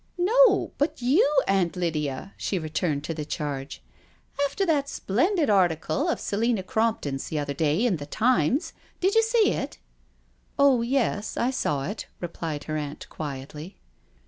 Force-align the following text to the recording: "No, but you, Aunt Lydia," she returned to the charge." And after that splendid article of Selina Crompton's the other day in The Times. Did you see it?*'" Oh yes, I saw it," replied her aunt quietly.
"No, 0.17 0.71
but 0.79 1.03
you, 1.03 1.43
Aunt 1.47 1.75
Lydia," 1.75 2.33
she 2.35 2.57
returned 2.57 3.03
to 3.03 3.13
the 3.13 3.23
charge." 3.23 3.83
And 4.39 4.49
after 4.49 4.65
that 4.65 4.89
splendid 4.89 5.47
article 5.47 6.09
of 6.09 6.19
Selina 6.19 6.63
Crompton's 6.63 7.27
the 7.29 7.37
other 7.37 7.53
day 7.53 7.85
in 7.85 7.97
The 7.97 8.07
Times. 8.07 8.73
Did 8.99 9.13
you 9.13 9.21
see 9.21 9.51
it?*'" 9.51 9.77
Oh 10.57 10.81
yes, 10.81 11.37
I 11.37 11.51
saw 11.51 11.83
it," 11.83 12.07
replied 12.19 12.63
her 12.63 12.77
aunt 12.77 13.07
quietly. 13.09 13.77